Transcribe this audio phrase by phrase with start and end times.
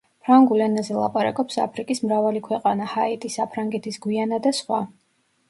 [0.27, 4.83] ფრანგულ ენაზე ლაპარაკობს აფრიკის მრავალი ქვეყანა, ჰაიტი, საფრანგეთის გვიანა და სხვა.